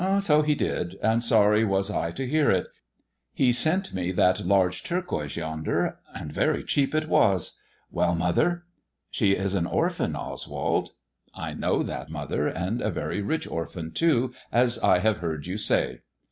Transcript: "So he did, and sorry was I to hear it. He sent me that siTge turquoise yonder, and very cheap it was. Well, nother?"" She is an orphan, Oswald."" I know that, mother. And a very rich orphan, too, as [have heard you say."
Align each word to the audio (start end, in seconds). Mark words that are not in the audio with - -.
"So 0.21 0.41
he 0.41 0.55
did, 0.55 0.95
and 1.03 1.23
sorry 1.23 1.63
was 1.63 1.91
I 1.91 2.09
to 2.13 2.25
hear 2.27 2.49
it. 2.49 2.65
He 3.33 3.51
sent 3.53 3.93
me 3.93 4.11
that 4.13 4.37
siTge 4.37 4.83
turquoise 4.83 5.35
yonder, 5.35 5.99
and 6.15 6.33
very 6.33 6.63
cheap 6.63 6.95
it 6.95 7.07
was. 7.07 7.59
Well, 7.91 8.15
nother?"" 8.15 8.63
She 9.11 9.33
is 9.33 9.53
an 9.53 9.67
orphan, 9.67 10.15
Oswald."" 10.15 10.89
I 11.45 11.53
know 11.53 11.83
that, 11.83 12.09
mother. 12.09 12.47
And 12.47 12.81
a 12.81 12.89
very 12.89 13.21
rich 13.21 13.45
orphan, 13.47 13.91
too, 13.91 14.33
as 14.51 14.77
[have 14.81 15.19
heard 15.19 15.45
you 15.45 15.59
say." 15.59 15.99